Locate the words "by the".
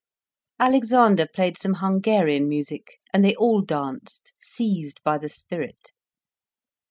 5.03-5.29